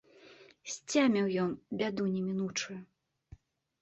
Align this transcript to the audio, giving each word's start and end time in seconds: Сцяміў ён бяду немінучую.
Сцяміў 0.75 1.25
ён 1.43 1.51
бяду 1.81 2.03
немінучую. 2.17 2.79